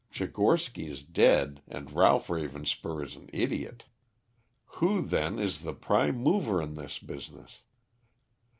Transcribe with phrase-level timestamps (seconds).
[0.11, 3.83] Tchigorsky is dead and Ralph Ravenspur is an idiot.
[4.81, 7.59] Who, then, is the prime mover in this business?"